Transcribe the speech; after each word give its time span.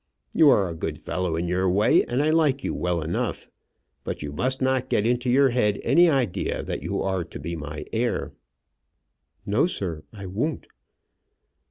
You 0.33 0.49
are 0.49 0.67
a 0.67 0.73
good 0.73 0.97
fellow 0.97 1.35
in 1.35 1.47
your 1.47 1.69
way, 1.69 2.03
and 2.05 2.23
I 2.23 2.31
like 2.31 2.63
you 2.63 2.73
well 2.73 3.03
enough. 3.03 3.47
But 4.03 4.23
you 4.23 4.31
must 4.31 4.59
not 4.59 4.89
get 4.89 5.05
into 5.05 5.29
your 5.29 5.49
head 5.49 5.79
any 5.83 6.09
idea 6.09 6.63
that 6.63 6.81
you 6.81 7.03
are 7.03 7.23
to 7.25 7.39
be 7.39 7.55
my 7.55 7.85
heir." 7.93 8.33
"No, 9.45 9.67
sir; 9.67 10.01
I 10.11 10.25
won't." 10.25 10.65